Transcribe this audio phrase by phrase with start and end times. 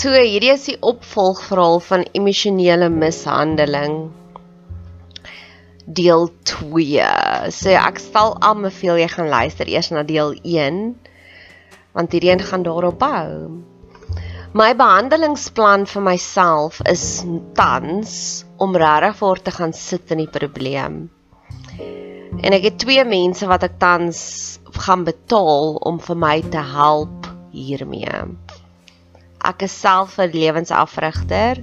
[0.00, 3.96] So hierdie is die opvolgverhaal van emosionele mishandeling
[5.98, 7.08] deel 2.
[7.52, 10.78] So ek stel aanbeveel jy gaan luister eers na deel 1
[11.98, 13.28] want hierdie een gaan daarop bou.
[14.56, 17.04] My behandelingsplan vir myself is
[17.58, 18.14] tans
[18.56, 21.02] om regtig voor te gaan sit in die probleem.
[22.40, 24.22] En ek het twee mense wat ek tans
[24.80, 28.24] gaan betaal om vir my te help hiermee
[29.44, 31.62] ek is self 'n lewensafrigter,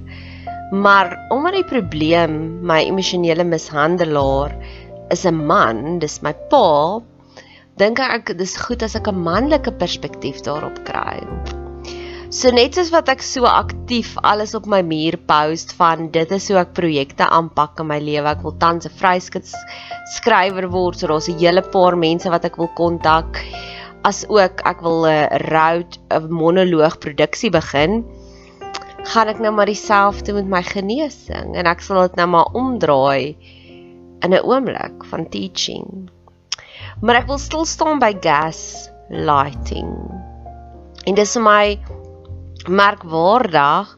[0.72, 2.34] maar omdat die probleem
[2.66, 4.52] my emosionele mishandelaar
[5.10, 7.00] is 'n man, dis my pa,
[7.76, 11.22] dink ek dis goed as ek 'n manlike perspektief daarop kry.
[12.28, 16.48] So net soos wat ek so aktief alles op my muur post van dit is
[16.48, 18.28] hoe ek projekte aanpak in my lewe.
[18.28, 19.48] Ek wil tans 'n vryskut
[20.16, 23.40] skrywer word, so daar's 'n hele paar mense wat ek wil kontak
[24.06, 28.04] as ook ek wil 'n route 'n monoloog produksie begin,
[29.08, 33.36] gaan ek nou maar dieselfde met my genesing en ek sal dit nou maar omdraai
[34.20, 36.10] in 'n oomblik van teaching.
[37.00, 39.94] Maar ek wil stil staan by gas lighting.
[41.06, 41.78] En dis vir my
[42.66, 43.96] merkwaardig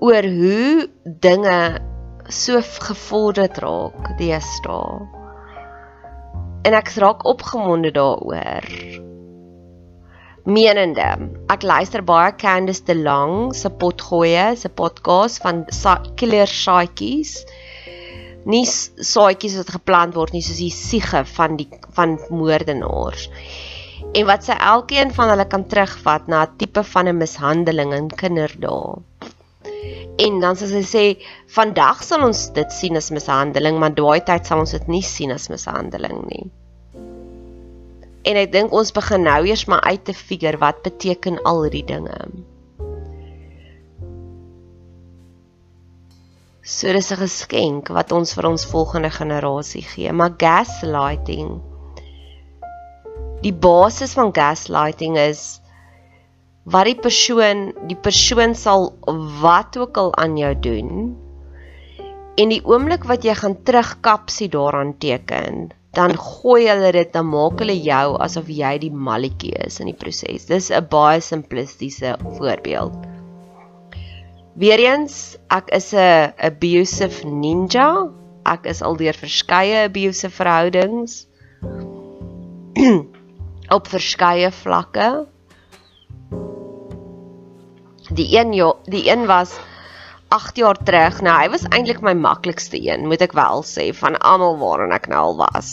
[0.00, 1.80] oor hoe dinge
[2.28, 5.21] so gevorder raak deesdae
[6.62, 8.66] en ek raak opgewonde daaroor.
[10.42, 11.08] Menende,
[11.54, 15.64] ek luister baie Candice de Lang se potgoeie, se podcast van
[16.18, 17.36] Killer Saaitjies.
[18.42, 23.28] Nie saaitjies wat geplant word nie, soos die siege van die van moordenaars.
[24.18, 28.08] En wat sy elkeen van hulle kan terugvat na 'n tipe van 'n mishandeling in
[28.10, 28.98] kinderdae.
[30.20, 31.04] En dan sê sy sê
[31.54, 35.32] vandag sal ons dit sien as mishandeling, maar daai tyd sal ons dit nie sien
[35.32, 36.44] as mishandeling nie.
[38.28, 41.86] En ek dink ons begin nou eers maar uit te figure wat beteken al hierdie
[41.88, 42.18] dinge.
[46.62, 50.12] So dis 'n geskenk wat ons vir ons volgende generasie gee.
[50.12, 51.60] Maar gaslighting
[53.42, 55.58] Die basis van gaslighting is
[56.64, 58.92] wat die persoon die persoon sal
[59.42, 60.90] wat ook al aan jou doen
[62.38, 67.60] en die oomblik wat jy gaan terugkapsie daaraan teken dan gooi hulle dit dan maak
[67.60, 70.46] hulle jou asof jy die malletjie is in die proses.
[70.48, 72.96] Dis 'n baie simplistiese voorbeeld.
[74.56, 78.08] Weereens, ek is 'n abusive ninja.
[78.44, 81.26] Ek is al deur verskeie abusive verhoudings
[83.76, 85.26] op verskeie vlakke.
[88.12, 89.54] Die een ja, die een was
[90.28, 91.20] 8 jaar terug.
[91.24, 95.08] Nou hy was eintlik my maklikste een, moet ek wel sê, van almal waarin ek
[95.08, 95.70] nou al was.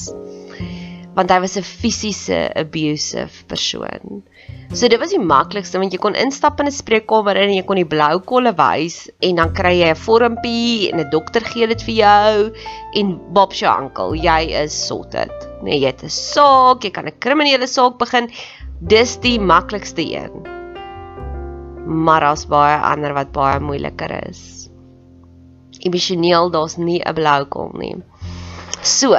[1.17, 4.23] Want hy was 'n fisiese abusive persoon.
[4.71, 7.75] So dit was die maklikste want jy kon instap in 'n spreekkamer en jy kon
[7.75, 11.81] die blou kolle wys en dan kry jy 'n vormpie en 'n dokter gee dit
[11.81, 12.53] vir jou
[12.93, 15.35] en Bob se oom, jy is sorted.
[15.61, 18.29] Nee, jy het 'n saak, jy kan 'n kriminele saak begin.
[18.79, 20.58] Dis die maklikste een
[21.89, 24.69] maar daar's baie ander wat baie moeiliker is.
[25.79, 27.95] Emosioneel daar's nie 'n blou kom nie.
[28.81, 29.17] So.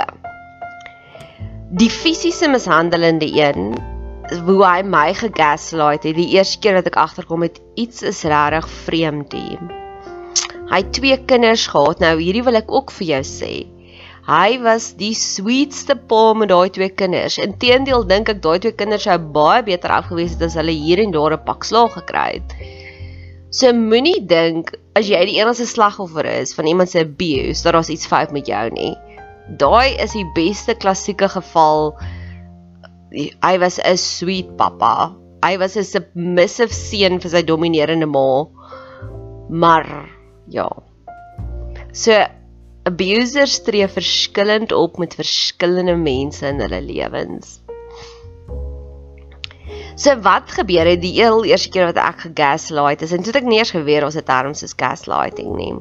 [1.70, 3.74] Die fisiese mishandelende een
[4.46, 8.68] hoe hy my gegaslight het die eerste keer wat ek agterkom het iets is regtig
[8.68, 9.60] vreemd hier.
[10.70, 11.98] Hy het twee kinders gehad.
[11.98, 13.79] Nou hierdie wil ek ook vir jou sê.
[14.26, 17.38] Hy was die sweetste pa met daai twee kinders.
[17.40, 21.14] Inteendeel dink ek daai twee kinders sou baie beter afgewees het as hulle hier en
[21.14, 22.52] daar 'n pak slaag gekry het.
[23.50, 27.90] So moenie dink as jy die enigste slagoffer is van iemand se abuse dat daar
[27.90, 28.94] iets fout met jou nie.
[29.58, 31.96] Daai is die beste klassieke geval.
[33.42, 35.16] Hy was 'n sweet pappa.
[35.42, 38.46] Hy was 'n submissive seun vir sy dominerende ma.
[39.48, 40.08] Maar
[40.48, 40.68] ja.
[41.92, 42.12] So
[42.88, 47.58] abusers tree verskillend op met verskillende mense in hulle lewens.
[50.00, 53.42] So wat gebeur het die heel eerste keer wat ek gegaslight is en toe het
[53.42, 55.74] ek nie eens geweet ons het terms soos gaslighting nie.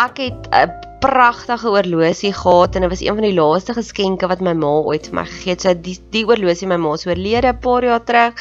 [0.00, 4.40] Ek het 'n pragtige oorlosie gehad en dit was een van die laaste geskenke wat
[4.40, 5.60] my ma ooit vir my gegee het.
[5.60, 8.34] So die die oorlosie my ma se oorlede 'n paar jaar terug.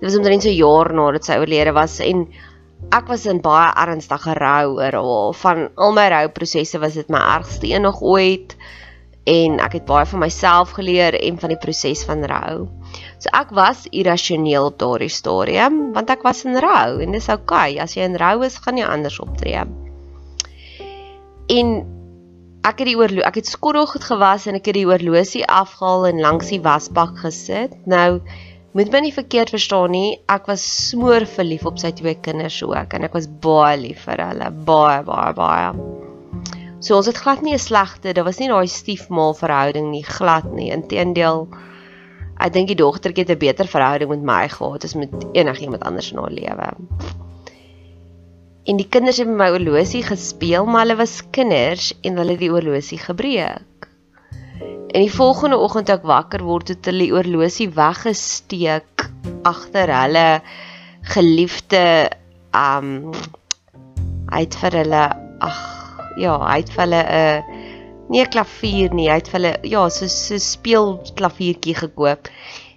[0.00, 2.26] Dit was omtrent so 'n jaar nadat sy oorlede was en
[2.92, 5.36] ek was in baie ernstige rou oor haar.
[5.40, 8.56] Van al my rouprosesse was dit my ergste een nog ooit
[9.24, 12.66] en ek het baie van myself geleer en van die proses van rou.
[13.18, 17.74] So ek was irrasioneel op daardie stadium want ek was in rou en dis oukei.
[17.76, 17.82] Okay.
[17.82, 19.64] As jy in rou is, gaan jy anders optree.
[21.54, 21.74] En
[22.64, 26.08] ek het die oorlo ek het skorrel goed gewas en ek het die oorlosie afgehaal
[26.12, 27.72] en langs die wasbak gesit.
[27.88, 28.20] Nou
[28.74, 30.16] moet my nie verkeerd verstaan nie.
[30.30, 34.22] Ek was smoor verlief op sy twee kinders ook en ek was baie lief vir
[34.28, 34.50] hulle.
[34.66, 35.68] Baie baie baie.
[36.84, 40.52] So ons het glad nie 'n slegte, dit was nie daai stiefma verhouding nie, glad
[40.52, 40.70] nie.
[40.70, 41.48] Inteendeel
[42.34, 46.10] Ek dink die dogtertjie het 'n beter verhouding met my gehad as met enigiemand anders
[46.12, 46.68] in haar lewe.
[48.64, 52.40] En die kinders het met my oorlosie gespeel, maar hulle was kinders en hulle het
[52.40, 53.62] die oorlosie gebreek.
[54.62, 59.08] En die volgende oggend ek wakker word het hulle die oorlosie weggesteek
[59.44, 60.28] agter hulle
[61.14, 62.10] geliefde
[62.54, 63.10] um
[64.30, 65.04] hy het vir hulle
[65.44, 65.58] ag
[66.16, 67.62] ja, hy het vir hulle 'n uh,
[68.08, 69.08] nie 'n klavier nie.
[69.08, 72.28] Hy het vir hulle ja, so so speel klaviertjie gekoop.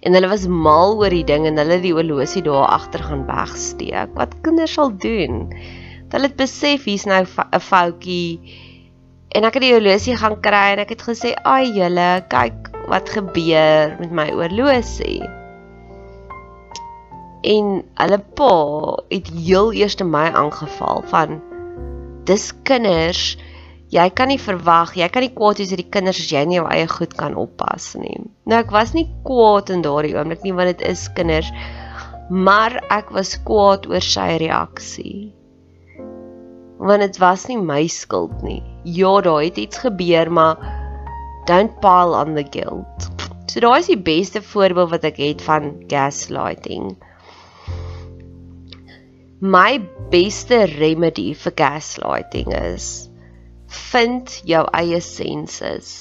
[0.02, 4.14] En hulle was mal oor die ding en hulle die oorlosie daar agter gaan wegsteek.
[4.14, 5.52] Wat kinders sal doen?
[6.12, 8.40] Hulle het besef hier's nou 'n foutjie.
[9.36, 13.08] En ek het die oorlosie gaan kry en ek het gesê, "Ag julle, kyk wat
[13.08, 15.22] gebeur met my oorlosie."
[17.42, 18.54] En hulle pa
[19.10, 21.40] het heel eers te my aangeval van
[22.24, 23.36] dis kinders
[23.94, 26.58] jy kan nie verwag, jy kan nie kwaad wees oor die kinders as jy nie
[26.58, 28.20] jou eie goed kan oppas nie.
[28.44, 31.48] Nou ek was nie kwaad in daardie oomblik nie want dit is kinders,
[32.28, 35.32] maar ek was kwaad oor sy reaksie.
[36.78, 38.60] Want dit was nie my skuld nie.
[38.88, 40.56] Ja, daar het iets gebeur, maar
[41.44, 43.08] don't pile on the guilt.
[43.48, 46.94] So daai is die beste voorbeeld wat ek het van gaslighting.
[49.40, 49.80] My
[50.12, 52.88] beste remedy vir gaslighting is
[53.90, 55.92] vind jou eie senses.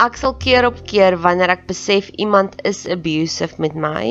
[0.00, 4.08] Ek sal keer op keer wanneer ek besef iemand is abusive met my,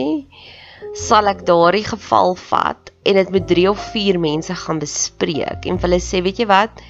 [0.94, 5.80] sal ek daardie geval vat en dit met 3 of 4 mense gaan bespreek en
[5.80, 6.84] vir hulle sê, weet jy wat?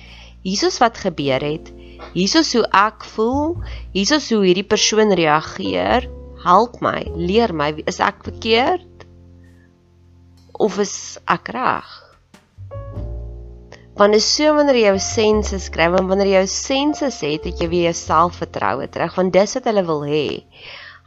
[0.44, 1.72] Hiersoos wat gebeur het.
[2.16, 3.56] Hiersoos hoe ek voel.
[3.94, 6.10] Hiersoos hoe hierdie persoon reageer.
[6.42, 8.88] Help my, leer my, is ek verkeerd?
[10.62, 11.90] of is ek reg?
[13.98, 17.62] Want is so wanneer jy jou senses kry, want wanneer jy jou senses het, het
[17.62, 20.28] jy weer jou selfvertroue terug, want dis wat hulle wil hê.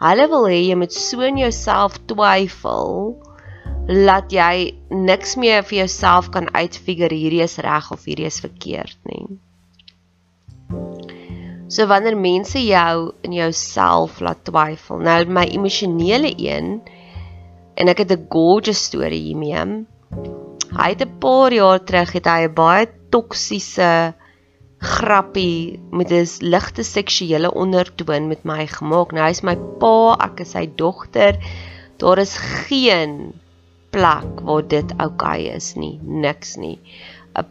[0.03, 3.15] Hulle wil hê jy moet so in jouself twyfel
[3.87, 8.97] laat jy niks meer vir jouself kan uitfigure hierdie is reg of hierdie is verkeerd
[9.11, 9.27] nie.
[11.69, 15.01] So wanneer mense jou in jouself laat twyfel.
[15.05, 16.81] Nou my emosionele een
[17.75, 19.85] en ek het 'n gorgeous storie hiermee.
[20.75, 24.15] Hy het 'n paar jaar terug het hy 'n baie toksiese
[24.79, 29.13] grappie met 'n ligte seksuele ondertoon met my gemaak.
[29.13, 31.37] Nou hy's my pa, ek is sy dogter.
[31.97, 33.33] Daar is geen
[33.95, 36.79] plek waar dit oukei okay is nie, niks nie.
[37.39, 37.47] 'n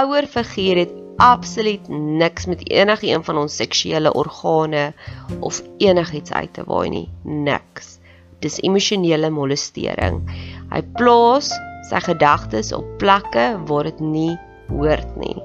[0.00, 4.92] Ouer figuur het absoluut niks met enige een van ons seksuele organe
[5.40, 7.98] of enigiets uit te waai nie, niks.
[8.40, 10.22] Dis emosionele molestering.
[10.70, 11.50] Hy plaas
[11.90, 14.38] sy gedagtes op plekke waar dit nie
[14.68, 15.36] hoort nie.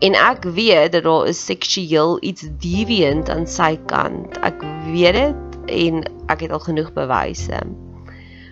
[0.00, 4.38] En ek weet dat daar is seksueel iets deviant aan sy kant.
[4.46, 4.62] Ek
[4.94, 6.02] weet dit en
[6.32, 7.60] ek het al genoeg bewyse.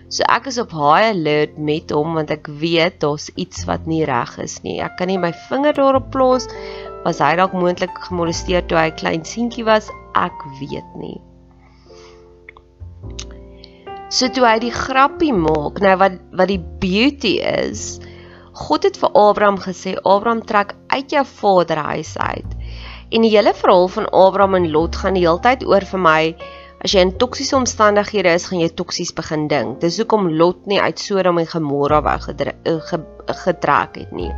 [0.07, 4.05] So ek is op high alert met hom want ek weet daar's iets wat nie
[4.07, 4.79] reg is nie.
[4.79, 6.47] Ek kan nie my vinger daarop plaas
[7.03, 9.91] was hy dalk moontlik gemolesteer toe hy klein seentjie was.
[10.15, 11.17] Ek weet nie.
[14.07, 17.97] So toe hy die grappie maak, nou wat wat die beauty is,
[18.57, 22.55] God het vir Abraham gesê, Abraham trek uit jou vaderhuis uit.
[23.11, 26.21] En die hele verhaal van Abraham en Lot gaan die hele tyd oor vir my
[26.85, 29.79] As jy in toksiese omstandighede is, gaan jy toksies begin dink.
[29.81, 32.97] Dis hoekom Lot nie uit Sodom en Gomorra wou eh,
[33.45, 34.29] getrek het nie.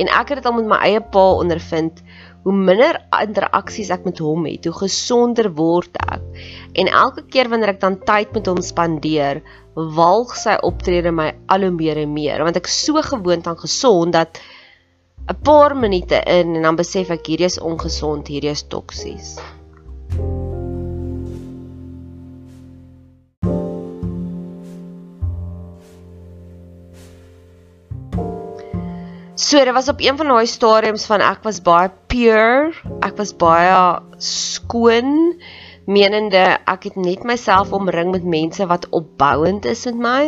[0.00, 2.00] En ek het dit al met my eie pa ondervind,
[2.42, 6.24] hoe minder interaksies ek met hom het, hoe gesonder word ek.
[6.80, 9.42] En elke keer wanneer ek dan tyd met hom spandeer,
[9.76, 14.16] walg sy optrede my al hoe meer en meer, want ek so gewoond aan gesond
[14.16, 14.40] dat
[15.28, 19.36] 'n paar minute in en dan besef ek hierdie is ongesond, hierdie is toksies.
[29.52, 32.70] So dit was op een van daai stadiums van ek was baie pure,
[33.04, 33.74] ek was baie
[34.24, 35.10] skoon,
[35.84, 40.22] menende ek het net myself omring met mense wat opbouend is met my.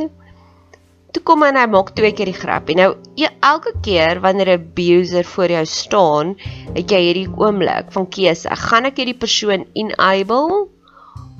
[1.16, 2.76] Toe kom hy en hy maak twee keer die grapie.
[2.76, 6.36] Nou ja, elke keer wanneer 'n abuser voor jou staan,
[6.76, 8.52] het jy hierdie oomblik van keuse.
[8.68, 10.68] Gaan ek hierdie persoon enable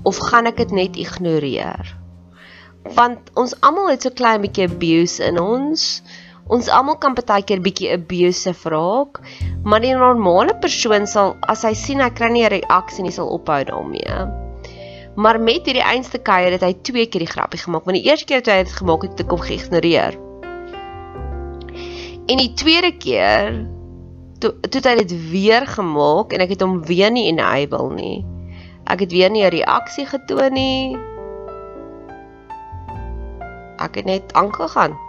[0.08, 1.96] of gaan ek dit net ignoreer?
[2.96, 6.00] Want ons almal het so klein bietjie abuse in ons.
[6.52, 9.20] Ons almal kan baie keer bietjie abusive raak,
[9.64, 13.30] maar die normale persoon sal as hy sien hy kry nie 'n reaksie nie, sal
[13.32, 14.16] ophou daarmee.
[15.16, 18.26] Maar met hierdie einste kuier het hy twee keer die grappie gemaak, want die eerste
[18.26, 20.18] keer toe hy dit gemaak het, het ek hom geïgnoreer.
[22.28, 23.64] En die tweede keer
[24.40, 28.24] toe toe hy dit weer gemaak en ek het hom weer nie enable nie.
[28.84, 30.96] Ek het weer nie 'n reaksie getoon nie.
[33.80, 35.03] Ek het net aangegaan.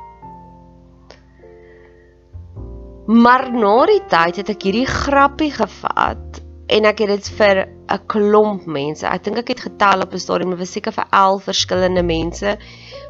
[3.06, 6.40] Maar na die tyd het ek hierdie grappie gevat
[6.74, 9.06] en ek het dit vir 'n klomp mense.
[9.06, 12.58] Ek dink ek het getel op 'n stadium, dit was seker vir 11 verskillende mense,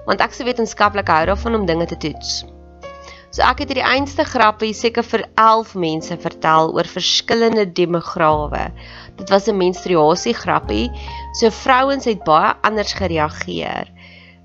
[0.06, 2.44] want ek se wetenskaplik hou daarvan om dinge te toets.
[3.32, 8.72] So ek het hierdie einste grappie seker vir 11 mense vertel oor verskillende demograwe.
[9.16, 10.92] Dit was 'n menstruasie grappie.
[11.40, 13.88] So vrouens het baie anders gereageer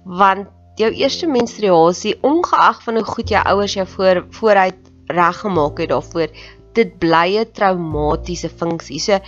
[0.05, 5.91] want jou eerste menstruasie, ongeag van hoe goed jou ouers jou voor vooruit reggemaak het
[5.93, 6.29] daarvoor.
[6.75, 9.01] Dit bly 'n traumatiese funksie.
[9.01, 9.19] So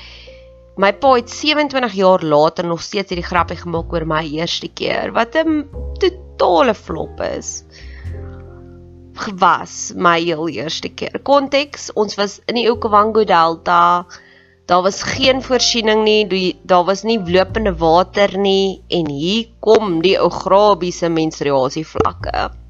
[0.76, 5.12] my pa het 27 jaar later nog steeds hierdie grappie gemaak oor my eerste keer
[5.12, 7.64] wat 'n totale flop is.
[9.14, 11.20] Gewas my heel eerste keer.
[11.22, 14.06] Konteks, ons was in die Okavango Delta.
[14.66, 20.16] Daar was geen voorsiening nie, daar was nie lopende water nie en hier kom die
[20.18, 22.61] ou grabiese menstruasie vlakke.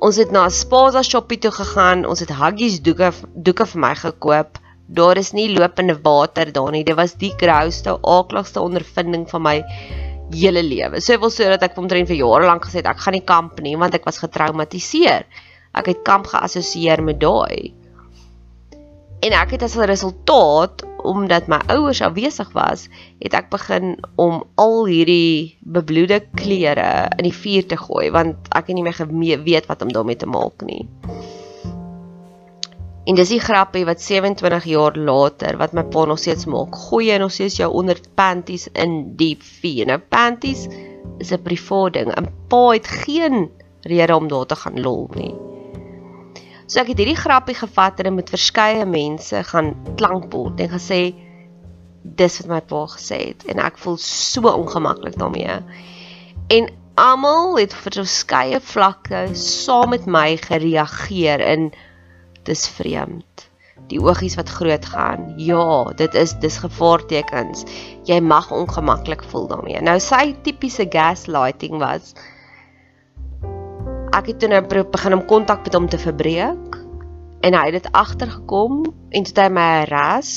[0.00, 2.06] Ons het na 'n Spaza shoppie toe gegaan.
[2.06, 4.58] Ons het huggies doeke doeke vir my gekoop.
[4.86, 6.84] Daar is nie lopende water daar nie.
[6.84, 9.64] Dit was die grouste, aakligste ondervinding van my
[10.30, 11.00] hele lewe.
[11.00, 13.60] So wil sê dat ek omtrent vir jare lank gesê het ek gaan nie kamp
[13.60, 15.24] nie want ek was getraumatiseer.
[15.74, 17.74] Ek het kamp geassosieer met daai.
[19.24, 22.88] En ek het as 'n resultaat omdat my ouers afwesig was,
[23.20, 28.70] het ek begin om al hierdie bebloede klere in die vuur te gooi want ek
[28.70, 30.84] het nie meer geweet wat om daarmee te maak nie.
[33.04, 36.76] En dis die grappie wat 27 jaar later wat my pa nog steeds maak.
[36.88, 39.84] Gooi nog steeds jou onder panties in diep vee.
[39.84, 40.68] Nou panties
[41.18, 42.08] is 'n privaat ding.
[42.16, 43.50] 'n Pa het geen
[43.82, 45.53] rede om daar te gaan lol nie.
[46.66, 51.00] So ek het hierdie grappie gevat en met verskeie mense gaan klankbord en gesê
[52.04, 55.58] dis wat my pa gesê het en ek voel so ongemaklik daarmee.
[56.56, 61.68] En almal het vir verskeie vlakke saam met my gereageer in
[62.48, 63.48] dis vreemd.
[63.90, 65.34] Die oogies wat groot gaan.
[65.36, 67.64] Ja, dit is dis gevaartekens.
[68.08, 69.80] Jy mag ongemaklik voel daarmee.
[69.84, 72.14] Nou sy tipiese gaslighting was
[74.24, 76.76] ek het toe nou begin om kontak met hom te verbreek
[77.44, 78.78] en hy het dit agtergekom
[79.12, 80.30] en toe hy my ras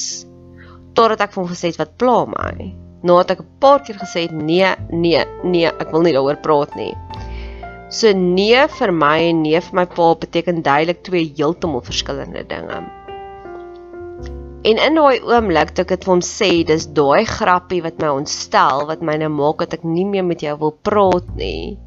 [0.97, 2.73] totdat ek vir hom gesê het wat pla my.
[3.07, 6.75] Nadat ek 'n paar keer gesê het nee, nee, nee, ek wil nie daaroor praat
[6.75, 6.91] nie.
[7.87, 12.83] So nee vir my en nee vir my pa beteken duidelik twee heeltemal verskillende dinge.
[14.67, 18.11] En in daai oomblik toe ek dit vir hom sê, dis daai grappie wat my
[18.19, 21.86] ontstel, wat my nou maak dat ek nie meer met jou wil praat nie.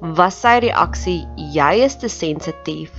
[0.00, 2.92] Was sy reaksie, jy is te sensitief.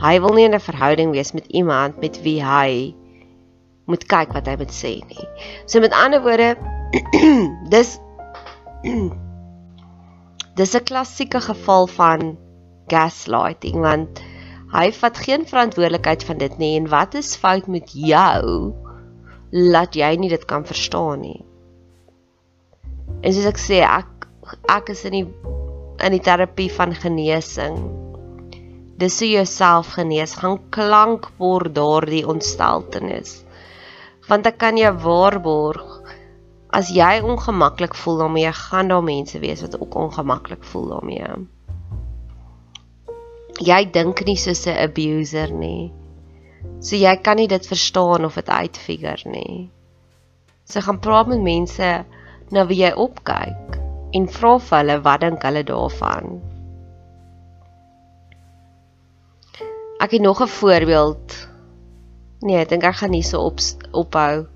[0.00, 2.94] Hy wil nie in 'n verhouding wees met iemand met wie hy
[3.86, 5.28] moet kyk wat hy moet sê nie.
[5.66, 6.56] So met ander woorde,
[7.74, 7.98] dis
[10.54, 12.36] Dis 'n klassieke geval van
[12.86, 14.20] gaslighting want
[14.74, 18.70] hy vat geen verantwoordelikheid van dit nie en wat is fout met jou
[19.50, 21.40] laat jy nie dit kan verstaan nie.
[23.22, 24.28] En soos ek sê, ek
[24.70, 25.26] ek is in die
[26.04, 27.78] in die terapie van genesing.
[29.00, 33.40] Dis hoe jouself genees, gaan klank word daardie ontsteltenis.
[34.28, 35.98] Want ek kan jou waarborg
[36.74, 41.28] as jy ongemaklik voel daarmee, gaan daar mense wees wat ook ongemaklik voel daarmee.
[43.62, 45.92] Jy dink nie soos 'n abuser nie.
[46.80, 49.70] So jy kan nie dit verstaan of dit uitfigure nie.
[50.64, 52.04] So gaan praat met mense
[52.50, 53.83] na wie jy opkyk
[54.14, 56.38] en vra vir hulle wat dink hulle daarvan.
[60.04, 61.48] Ek het nog 'n voorbeeld.
[62.40, 63.58] Nee, ek dink ek gaan nie so op
[63.92, 64.46] ophou.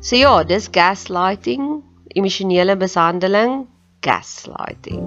[0.00, 3.66] So ja, dis gaslighting, emosionele mishandeling,
[4.00, 5.06] gaslighting.